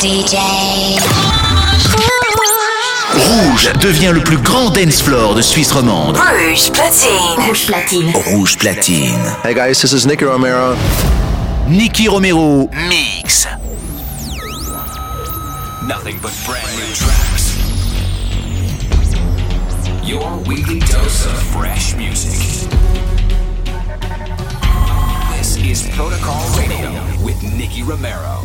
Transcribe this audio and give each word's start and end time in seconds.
DJ. 0.00 0.36
Rouge 3.14 3.72
devient 3.80 4.12
le 4.14 4.20
plus 4.20 4.36
grand 4.38 4.70
dance 4.70 5.02
floor 5.02 5.34
de 5.34 5.42
Suisse 5.42 5.72
romande. 5.72 6.16
Rouge 6.16 6.70
platine. 6.70 7.46
Rouge 7.46 7.66
platine. 7.66 8.12
Rouge 8.32 8.56
platine. 8.58 9.18
Hey 9.42 9.54
guys, 9.54 9.80
this 9.80 9.92
is 9.92 10.06
Nicky 10.06 10.24
Romero. 10.24 10.76
Nicky 11.66 12.06
Romero 12.08 12.68
mix. 12.88 13.48
Nothing 15.88 16.16
but 16.22 16.32
brand 16.46 16.68
new 16.76 16.94
tracks. 16.94 17.56
Your 20.04 20.38
weekly 20.46 20.78
dose 20.78 21.26
of 21.26 21.42
fresh 21.52 21.96
music. 21.96 22.38
This 25.36 25.56
is 25.56 25.88
Protocol 25.96 26.44
Radio 26.56 26.92
with 27.24 27.42
Nicky 27.42 27.82
Romero. 27.82 28.44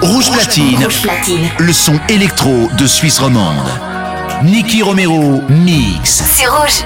Rouge 0.00 0.30
Platine. 0.30 0.84
Rouge 0.84 1.02
Platine. 1.02 1.50
Le 1.58 1.72
son 1.72 1.98
électro 2.08 2.70
de 2.78 2.86
Suisse 2.86 3.18
romande. 3.18 3.66
Nicky 4.44 4.80
Romero 4.80 5.42
Mix. 5.48 6.22
C'est 6.24 6.46
rouge. 6.46 6.84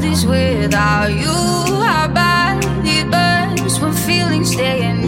This 0.00 0.24
without 0.24 1.12
you. 1.12 1.52
Bad 2.14 2.64
it 2.84 3.10
burns 3.10 3.80
when 3.80 3.92
feelings 3.92 4.52
stay 4.52 4.82
in 4.88 5.01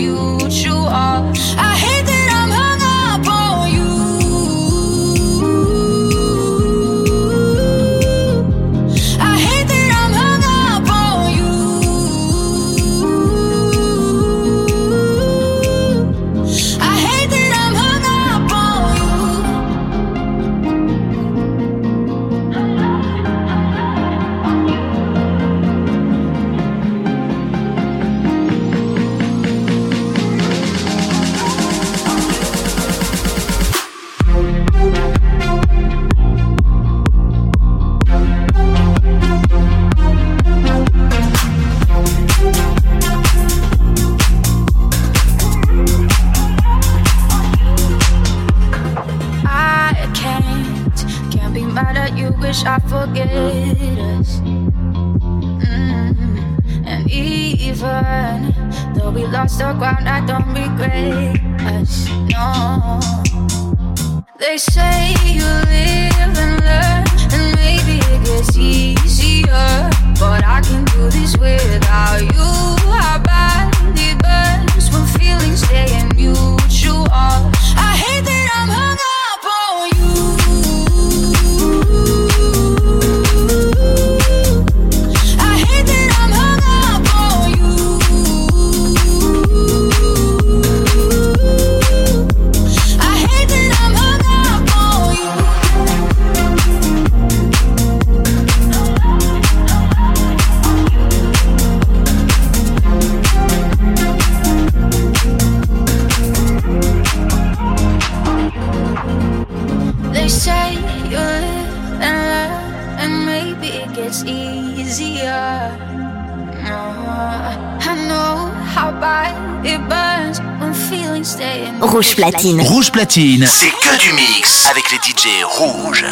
Rouge 121.95 122.17
Platine. 122.17 122.61
Rouge 122.61 122.91
Platine. 122.91 123.47
C'est 123.47 123.71
que 123.71 124.01
du 124.01 124.13
mix 124.15 124.67
avec 124.69 124.83
les 124.91 124.97
DJ 124.97 125.45
rouges. 125.45 126.05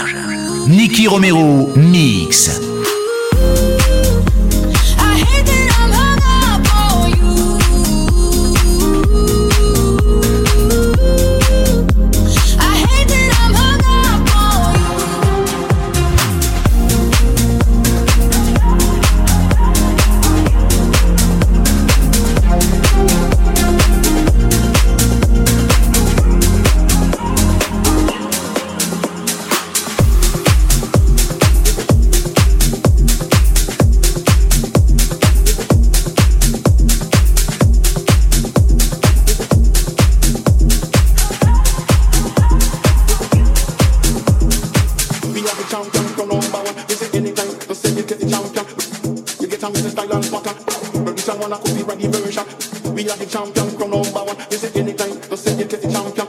Nicky 0.68 1.08
Romero, 1.08 1.72
mix. 1.74 2.60
champion, 53.42 53.70
from 53.78 53.90
number 53.90 54.22
one. 54.22 54.36
You 54.50 54.58
say 54.58 54.70
anytime, 54.78 55.20
just 55.20 55.44
say 55.44 55.52
you 55.58 55.64
get 55.64 55.82
the 55.82 55.90
champion. 55.90 56.26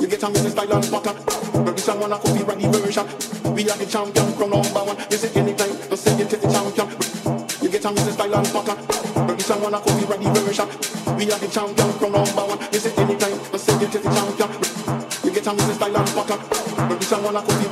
You 0.00 0.06
get 0.08 0.22
a 0.22 0.30
music 0.30 0.52
style 0.52 0.72
and 0.72 0.86
pattern. 0.88 1.16
But 1.64 1.76
this 1.76 1.88
one 1.88 2.00
wanna 2.00 2.16
copy 2.16 2.42
Randy 2.44 2.66
version. 2.68 3.06
We 3.52 3.68
are 3.68 3.76
the 3.76 3.86
champion, 3.86 4.26
from 4.32 4.50
number 4.50 4.82
one. 4.88 4.96
You 5.10 5.18
say 5.18 5.28
anytime, 5.36 5.76
just 5.90 6.02
say 6.04 6.16
you 6.16 6.24
get 6.24 6.40
the 6.40 6.48
champion. 6.48 6.88
You 7.60 7.68
get 7.68 7.84
a 7.84 7.90
music 7.92 8.14
style 8.14 8.34
and 8.34 8.48
pattern. 8.48 8.78
But 9.26 9.36
this 9.36 9.50
one 9.50 9.60
wanna 9.60 9.80
copy 9.84 10.04
Randy 10.08 10.28
version. 10.40 10.68
We 11.16 11.24
are 11.28 11.40
the 11.40 11.48
champion, 11.52 11.92
from 12.00 12.12
number 12.12 12.44
one. 12.48 12.58
You 12.72 12.80
say 12.80 12.92
anytime, 12.96 13.36
just 13.52 13.64
say 13.66 13.74
you 13.76 13.88
get 13.92 14.00
the 14.00 14.10
champion. 14.16 14.50
You 15.24 15.30
get 15.30 15.46
a 15.46 15.52
music 15.52 15.76
style 15.76 15.96
and 15.96 16.08
pattern. 16.16 16.40
But 16.88 16.96
this 16.96 17.12
one 17.12 17.22
wanna 17.24 17.42
copy 17.44 17.66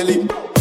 Delhi. 0.00 0.59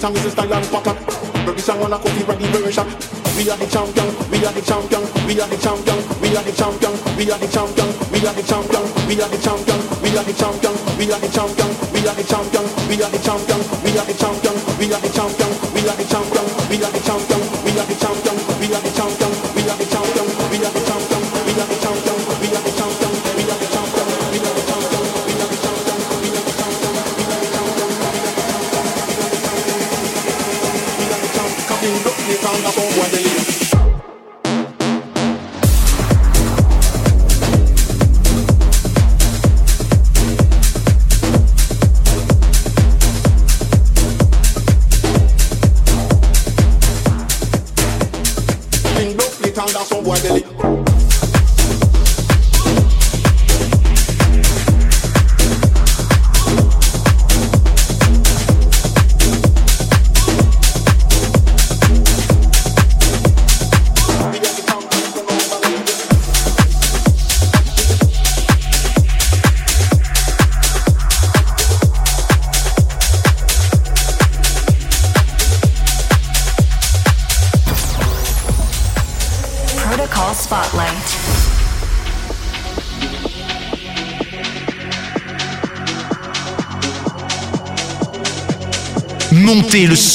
song 0.00 0.16
is 0.16 0.32
style 0.32 0.54
and 0.54 0.66
pattern. 0.72 0.96
Every 1.44 1.60
song 1.60 1.82
on 1.82 1.92
a 1.92 1.98
coffee 1.98 2.24
ready 2.24 2.46
version. 2.48 2.88
We 3.36 3.50
are 3.50 3.56
the 3.56 3.68
champion, 3.68 4.08
we 4.32 4.40
are 4.44 4.52
the 4.52 4.62
champion, 4.64 5.02
we 5.28 5.36
are 5.40 5.48
the 5.48 5.56
champion, 5.60 5.96
we 6.20 6.28
are 6.32 6.40
the 6.40 6.52
champion, 6.56 6.92
we 7.16 7.28
are 7.28 7.36
the 7.36 7.48
champion, 7.48 7.88
we 8.08 8.20
are 8.24 8.32
the 8.32 8.40
champion, 8.48 8.80
we 9.08 9.20
are 9.20 9.28
the 9.28 9.36
champion, 9.36 9.76
we 10.00 10.12
are 10.16 10.24
the 10.24 10.32
champion, 10.32 10.72
we 10.96 11.12
are 11.12 11.20
the 11.20 11.28
champion, 11.28 11.68
we 11.92 12.04
are 12.08 12.16
the 12.16 12.24
champion, 12.24 12.64
we 12.88 12.96
are 12.96 13.10
the 13.12 13.20
champion, 13.20 13.60
we 13.84 13.92
are 13.92 14.08
the 14.08 14.16
champion, 14.16 14.56
we 14.80 14.88
are 14.88 15.00
the 15.04 15.12
champion, 15.12 15.50
we 15.68 15.84
are 15.84 15.96
the 16.00 16.04
champion, 16.08 16.44
we 16.70 16.80
are 16.80 16.92
the 16.92 17.00
champion, 17.04 17.40
we 17.60 17.72
are 17.76 17.84
the 17.84 17.96
champion, 18.00 18.36
we 18.56 18.72
are 18.72 18.80
the 18.80 18.90
champion. 18.96 19.29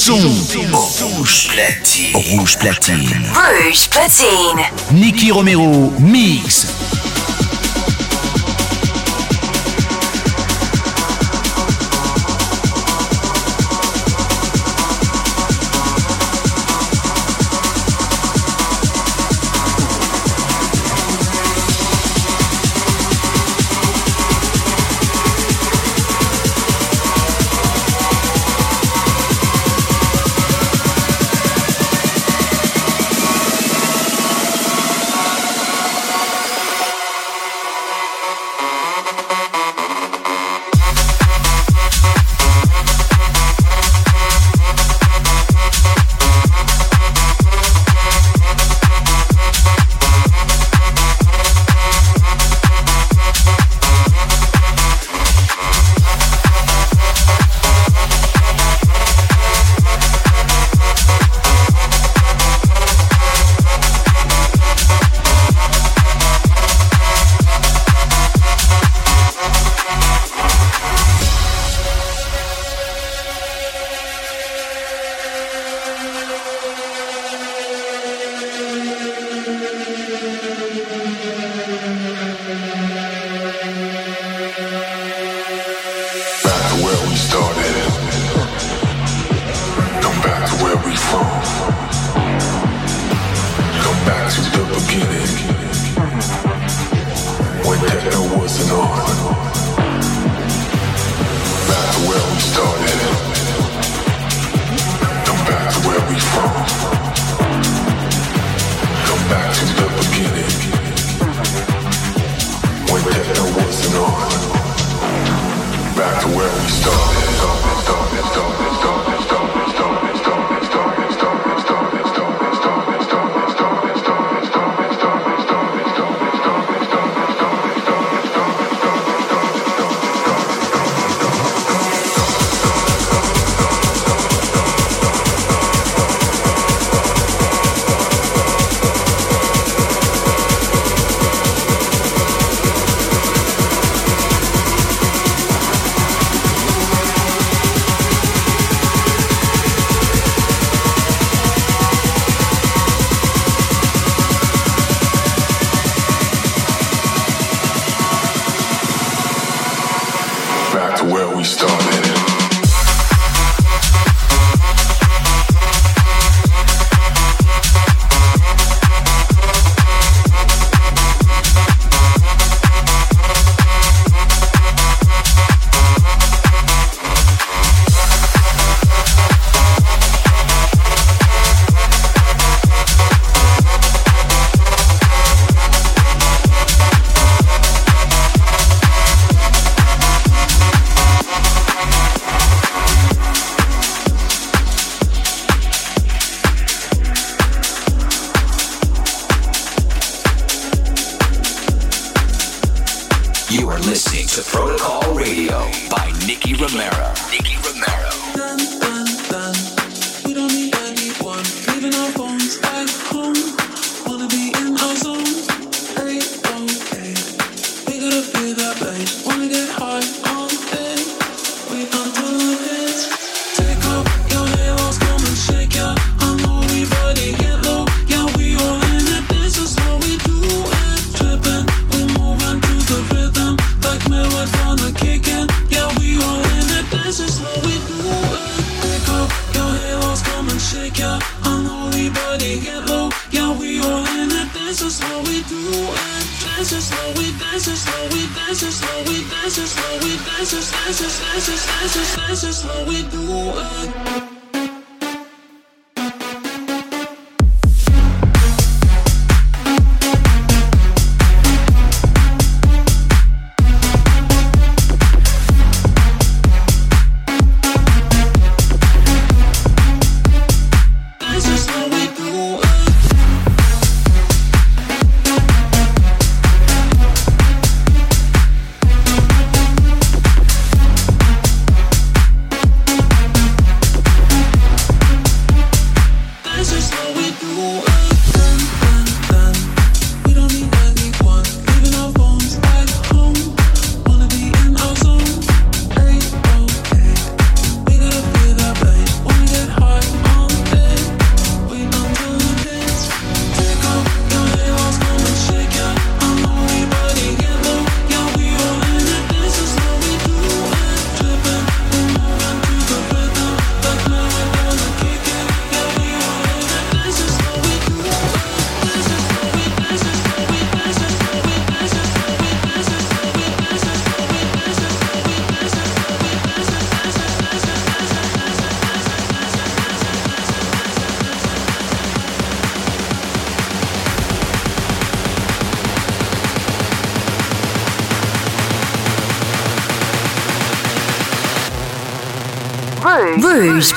Son. 0.06 0.14
Rouge 0.14 1.48
platine. 1.48 2.14
Rouge 2.14 2.58
platine. 2.58 3.26
Rouge 3.34 3.88
platine. 3.88 4.62
Nicky 4.92 5.32
Romero 5.32 5.92
mix. 5.98 6.75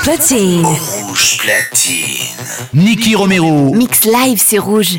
Platine. 0.02 0.64
Rouge 0.64 1.36
platine. 1.38 2.26
Nicky 2.72 3.14
Romero. 3.14 3.74
Mix 3.74 4.04
live, 4.04 4.42
c'est 4.44 4.58
rouge. 4.58 4.98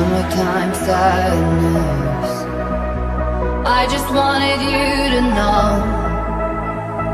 summertime 0.00 0.72
sadness. 0.86 2.30
I 3.66 3.86
just 3.94 4.08
wanted 4.18 4.60
you 4.72 4.88
to 5.14 5.20
know 5.36 5.66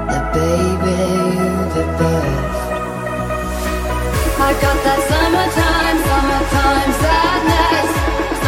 that, 0.09 0.25
baby, 0.37 0.99
you're 1.35 1.69
the 1.77 1.87
best. 1.99 2.63
I 4.39 4.51
got 4.65 4.79
that 4.87 5.01
summertime, 5.11 5.99
summertime 6.11 6.93
sadness. 7.03 7.91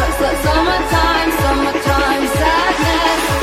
S 0.07 0.21
-s 0.23 0.37
summertime, 0.45 1.29
summertime 1.41 2.25
sadness. 2.39 3.38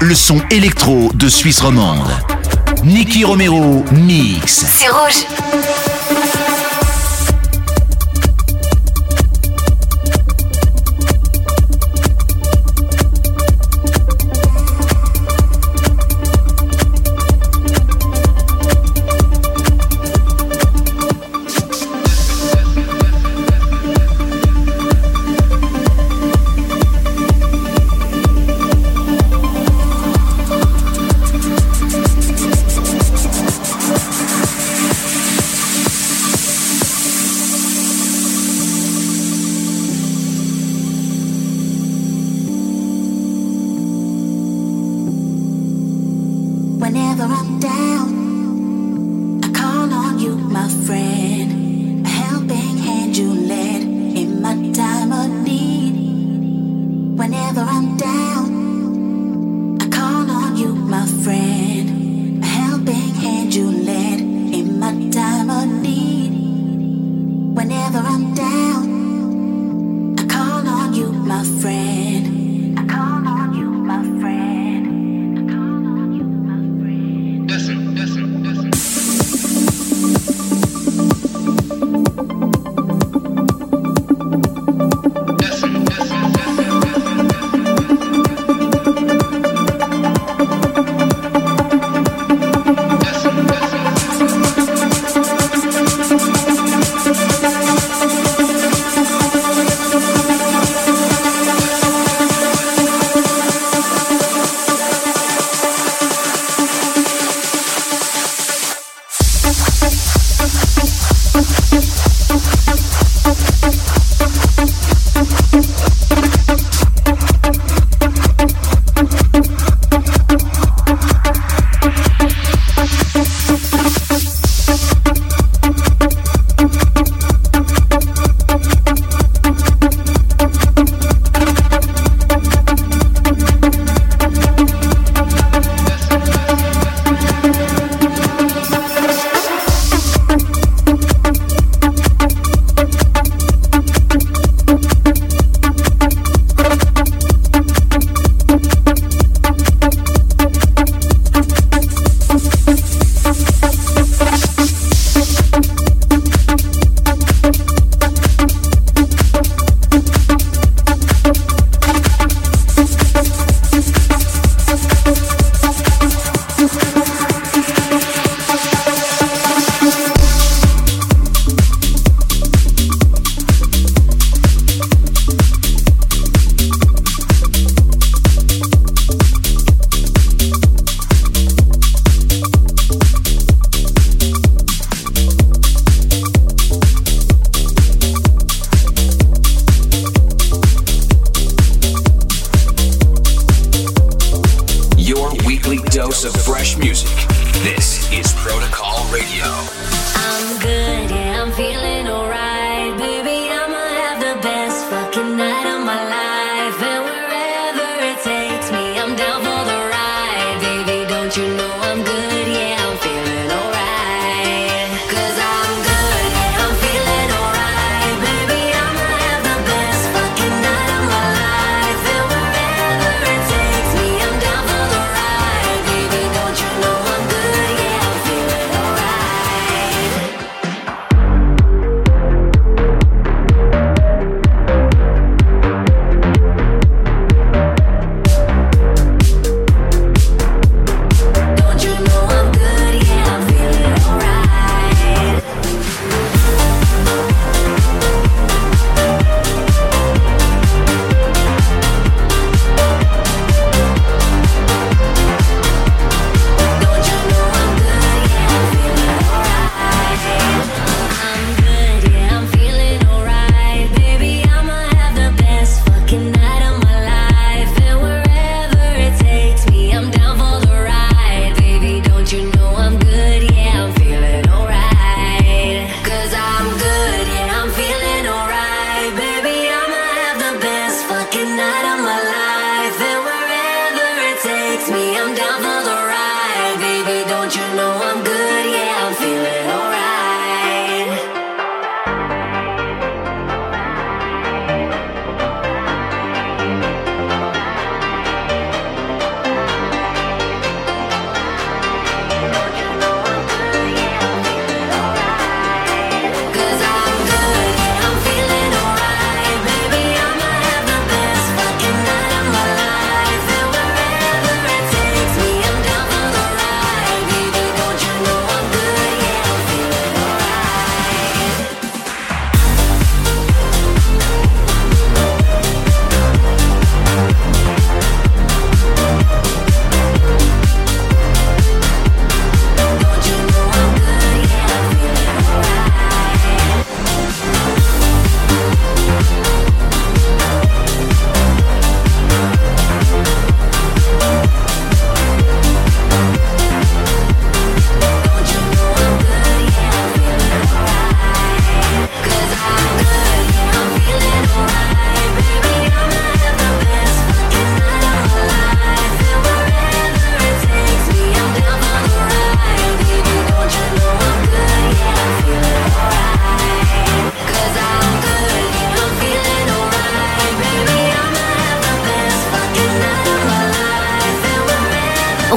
Le 0.00 0.14
son 0.16 0.40
électro 0.50 1.10
de 1.14 1.28
Suisse 1.28 1.60
romande. 1.60 2.10
Nicky 2.82 3.22
Romero 3.22 3.84
mix. 3.92 4.64
C'est 4.66 4.88
rouge. 4.88 5.69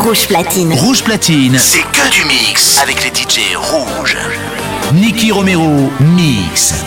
Rouge 0.03 0.27
Platine. 0.27 0.73
Rouge 0.73 1.01
Platine. 1.01 1.57
C'est 1.57 1.81
que 1.81 2.11
du 2.11 2.25
mix 2.25 2.77
avec 2.81 3.05
les 3.05 3.09
DJ 3.09 3.55
rouges. 3.55 4.17
Nicky 4.93 5.31
Romero, 5.31 5.89
mix. 6.01 6.83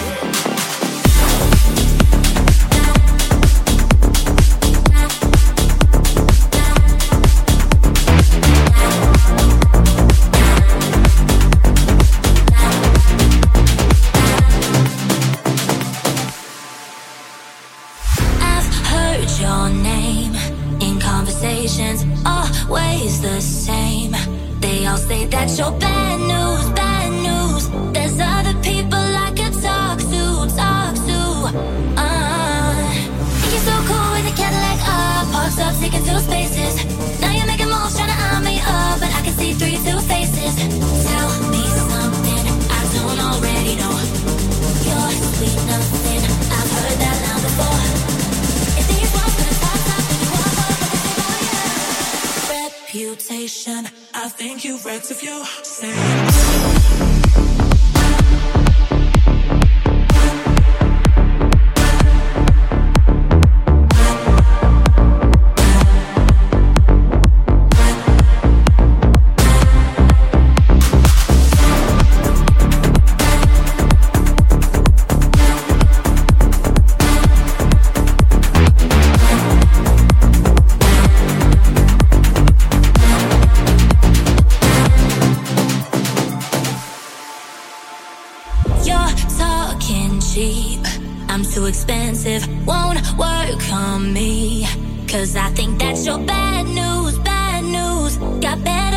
I'm 91.29 91.43
too 91.45 91.67
expensive, 91.67 92.43
won't 92.67 93.01
work 93.19 93.73
on 93.73 94.12
me. 94.12 94.67
Cause 95.09 95.37
I 95.37 95.49
think 95.51 95.79
that's 95.79 96.05
your 96.07 96.19
bad 96.19 96.67
news, 96.67 97.19
bad 97.19 97.65
news. 97.65 98.17
Got 98.41 98.65
better. 98.65 98.95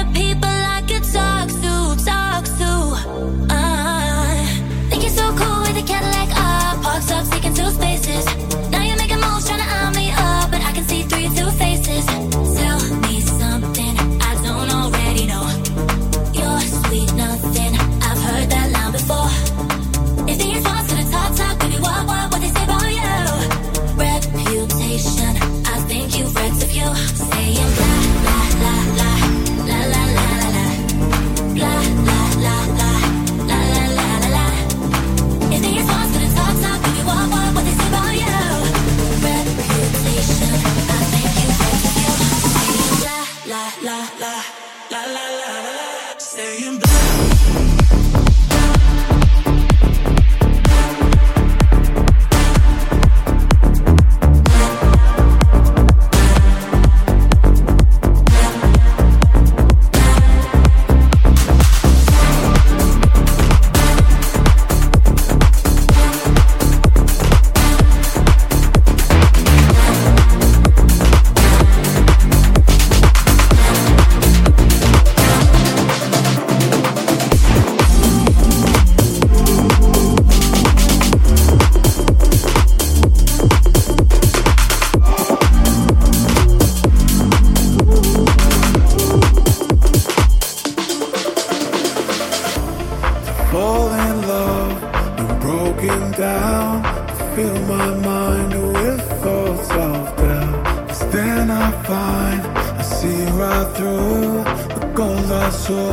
Then 101.12 101.49
I 101.49 101.71
find 101.83 102.41
I 102.77 102.81
see 102.83 103.25
right 103.39 103.67
through 103.75 104.43
the 104.79 104.91
gold 104.93 105.31
I 105.31 105.49
saw 105.49 105.91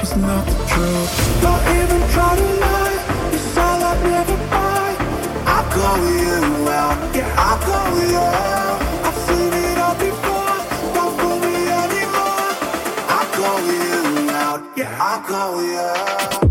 was 0.00 0.16
not 0.16 0.44
the 0.46 0.56
truth. 0.72 1.42
Don't 1.42 1.62
even 1.78 2.00
try 2.14 2.34
to 2.34 2.48
lie, 2.64 2.98
it's 3.34 3.56
all 3.58 3.82
I 3.84 3.94
never 4.04 4.36
buy. 4.52 4.96
I 5.56 5.58
call 5.76 6.00
you 6.22 6.68
out, 6.68 7.14
yeah, 7.14 7.34
I 7.36 7.52
call 7.66 7.92
you 8.10 8.16
out. 8.16 8.80
I've 9.06 9.18
seen 9.26 9.52
it 9.52 9.78
all 9.84 9.96
before, 10.06 10.56
don't 10.94 11.14
fool 11.20 11.38
me 11.44 11.56
anymore. 11.84 12.50
I 13.18 13.22
call 13.36 13.60
you 13.72 14.30
out, 14.30 14.60
yeah, 14.78 14.98
I 14.98 15.14
call 15.28 15.62
you 15.62 15.78
out. 15.78 16.47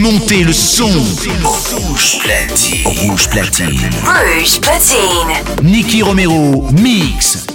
Montez 0.00 0.44
le 0.44 0.52
son. 0.54 0.88
Rouge 1.44 2.20
platine. 2.20 2.86
Rouge 2.86 3.28
platine. 3.28 3.90
Rouge 4.02 4.58
platine. 4.58 5.62
Nicky 5.62 6.00
Romero, 6.02 6.66
mix. 6.72 7.49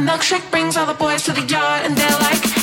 Milkshake 0.00 0.50
brings 0.50 0.76
all 0.76 0.86
the 0.86 0.94
boys 0.94 1.22
to 1.24 1.32
the 1.32 1.42
yard, 1.42 1.84
and 1.84 1.96
they're 1.96 2.18
like, 2.18 2.59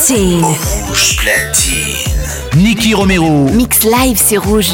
platine. 0.00 0.42
Rouge 0.86 1.16
platine. 1.16 2.62
Nicky 2.62 2.94
Romero. 2.94 3.44
Mix 3.50 3.84
live, 3.84 4.16
c'est 4.16 4.38
rouge. 4.38 4.70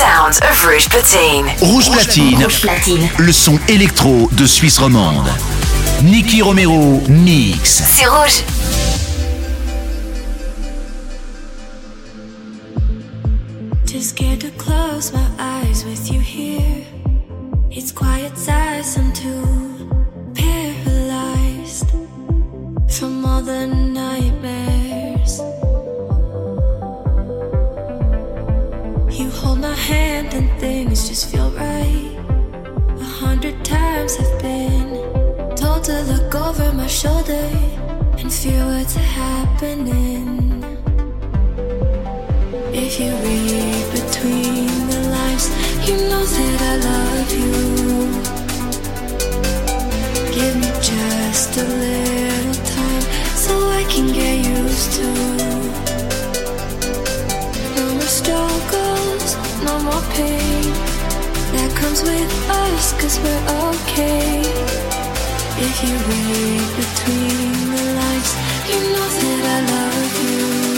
Rouge 0.00 0.88
Platine. 0.88 1.50
Rouge 1.60 1.90
Platine. 1.90 2.44
Rouge 2.44 2.60
Platine. 2.60 3.08
Le 3.18 3.32
son 3.32 3.58
électro 3.68 4.30
de 4.30 4.46
Suisse 4.46 4.78
romande. 4.78 5.26
Nicky 6.04 6.40
Romero 6.40 7.02
mix. 7.08 7.82
C'est 7.96 8.06
rouge. 8.06 8.44
Too 13.86 14.00
scared 14.00 14.38
to 14.38 14.50
close 14.56 15.12
my 15.12 15.26
eyes 15.40 15.84
with 15.84 16.12
you 16.12 16.20
here. 16.20 16.84
It's 17.72 17.90
quiet 17.90 18.36
sighs 18.38 18.96
and 18.96 19.12
too 19.12 19.42
paralyzed 20.34 21.90
from 22.88 23.24
all 23.26 23.42
the 23.42 23.87
and 30.34 30.50
things 30.60 31.08
just 31.08 31.30
feel 31.30 31.50
right. 31.52 32.16
A 33.00 33.04
hundred 33.04 33.64
times 33.64 34.16
I've 34.18 34.42
been 34.42 34.94
told 35.56 35.84
to 35.84 36.02
look 36.02 36.34
over 36.34 36.72
my 36.72 36.86
shoulder 36.86 37.48
and 38.18 38.32
feel 38.32 38.66
what's 38.66 38.94
happening. 38.94 40.62
If 42.72 43.00
you 43.00 43.10
read 43.26 43.84
between 43.98 44.88
the 44.92 45.00
lines, 45.14 45.46
you 45.88 45.96
know 46.08 46.24
that 46.36 46.60
I 46.70 46.74
love 46.88 47.30
you. 47.42 47.52
Give 50.36 50.54
me 50.56 50.70
just 50.80 51.56
a 51.56 51.64
little 51.64 52.54
time 52.76 53.04
so 53.44 53.52
I 53.80 53.84
can 53.92 54.06
get 54.12 54.36
used 54.46 54.92
to. 54.98 55.08
No 57.76 57.84
more 57.94 58.12
struggles, 58.20 59.07
no 59.62 59.78
more 59.80 60.02
pain. 60.12 60.72
That 61.54 61.70
comes 61.74 62.02
with 62.02 62.32
us, 62.50 62.92
cause 63.00 63.18
we're 63.20 63.44
okay. 63.70 64.42
If 65.66 65.74
you 65.84 65.94
read 66.10 66.68
between 66.82 67.52
the 67.74 67.84
lines, 67.98 68.30
you 68.68 68.78
know 68.92 69.08
that 69.20 69.40
I 69.54 69.58
love 69.72 70.14
you. 70.22 70.77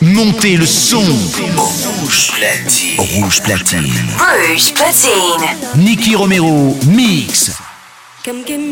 Montez 0.00 0.56
le 0.56 0.64
son. 0.64 1.02
Rouge 1.02 2.30
platine. 2.32 2.98
Rouge 2.98 3.42
platine. 3.42 3.84
Rouge 4.48 4.72
platine. 4.72 5.82
Nicky 5.82 6.14
Romero 6.14 6.74
mix. 6.86 7.50
Come 8.26 8.42
give 8.42 8.60
me 8.60 8.65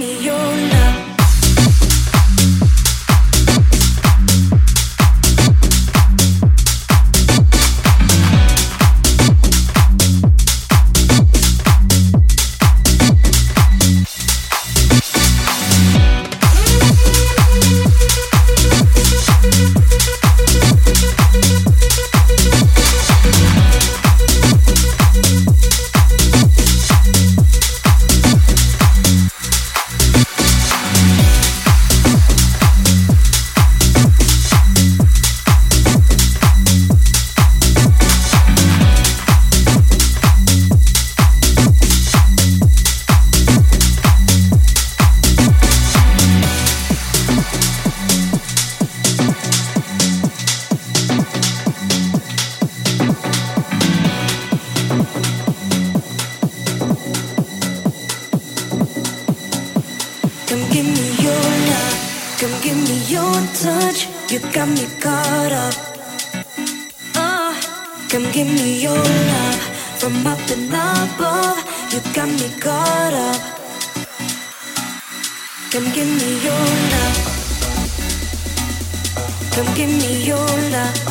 Come 79.55 79.73
give 79.77 79.89
me 79.89 80.25
your 80.25 80.37
love. 80.37 81.05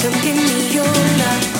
Come 0.00 0.22
give 0.22 0.36
me 0.36 0.74
your 0.74 0.84
love. 0.84 1.59